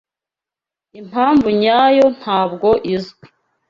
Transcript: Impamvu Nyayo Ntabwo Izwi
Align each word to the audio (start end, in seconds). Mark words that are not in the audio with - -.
Impamvu 0.99 1.47
Nyayo 1.61 2.05
Ntabwo 2.19 2.69
Izwi 2.93 3.23